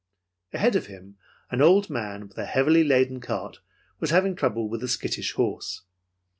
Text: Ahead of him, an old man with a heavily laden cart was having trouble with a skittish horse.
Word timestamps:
Ahead 0.51 0.75
of 0.75 0.87
him, 0.87 1.17
an 1.51 1.61
old 1.61 1.87
man 1.91 2.27
with 2.27 2.37
a 2.39 2.45
heavily 2.47 2.83
laden 2.83 3.19
cart 3.19 3.59
was 3.99 4.09
having 4.09 4.35
trouble 4.35 4.67
with 4.67 4.81
a 4.81 4.87
skittish 4.87 5.33
horse. 5.33 5.83